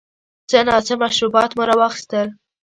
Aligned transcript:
څه 0.49 0.59
ناڅه 0.67 0.93
مشروبات 1.03 1.49
مو 1.57 1.63
را 1.69 1.75
واخیستل. 1.79 2.27